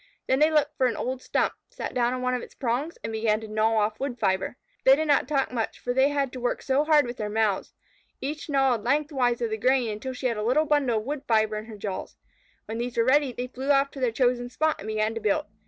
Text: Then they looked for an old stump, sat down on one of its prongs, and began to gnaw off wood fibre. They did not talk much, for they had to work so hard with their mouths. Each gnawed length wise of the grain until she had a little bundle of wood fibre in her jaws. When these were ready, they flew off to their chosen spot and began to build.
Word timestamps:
Then 0.25 0.39
they 0.39 0.49
looked 0.49 0.75
for 0.79 0.87
an 0.87 0.95
old 0.97 1.21
stump, 1.21 1.53
sat 1.69 1.93
down 1.93 2.11
on 2.11 2.23
one 2.23 2.33
of 2.33 2.41
its 2.41 2.55
prongs, 2.55 2.97
and 3.03 3.13
began 3.13 3.39
to 3.39 3.47
gnaw 3.47 3.77
off 3.77 3.99
wood 3.99 4.17
fibre. 4.17 4.57
They 4.83 4.95
did 4.95 5.05
not 5.07 5.27
talk 5.27 5.51
much, 5.51 5.77
for 5.77 5.93
they 5.93 6.09
had 6.09 6.33
to 6.33 6.39
work 6.39 6.63
so 6.63 6.83
hard 6.83 7.05
with 7.05 7.17
their 7.17 7.29
mouths. 7.29 7.75
Each 8.19 8.49
gnawed 8.49 8.83
length 8.83 9.11
wise 9.11 9.41
of 9.43 9.51
the 9.51 9.57
grain 9.59 9.91
until 9.91 10.13
she 10.13 10.25
had 10.25 10.37
a 10.37 10.43
little 10.43 10.65
bundle 10.65 10.97
of 10.97 11.03
wood 11.05 11.21
fibre 11.27 11.57
in 11.57 11.65
her 11.65 11.77
jaws. 11.77 12.15
When 12.65 12.79
these 12.79 12.97
were 12.97 13.03
ready, 13.05 13.31
they 13.31 13.45
flew 13.45 13.69
off 13.69 13.91
to 13.91 13.99
their 13.99 14.11
chosen 14.11 14.49
spot 14.49 14.77
and 14.79 14.87
began 14.87 15.13
to 15.13 15.21
build. 15.21 15.45